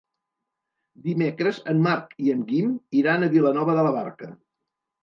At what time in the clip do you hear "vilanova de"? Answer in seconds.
3.39-3.87